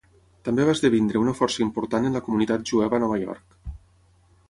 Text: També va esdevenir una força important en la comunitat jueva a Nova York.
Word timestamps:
També 0.47 0.63
va 0.69 0.73
esdevenir 0.77 1.19
una 1.25 1.35
força 1.41 1.63
important 1.67 2.09
en 2.09 2.19
la 2.19 2.25
comunitat 2.31 2.67
jueva 2.73 3.01
a 3.01 3.05
Nova 3.07 3.25
York. 3.29 3.59